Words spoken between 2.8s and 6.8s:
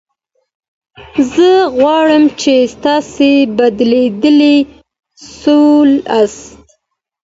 تاسي بېدېدلي سواست.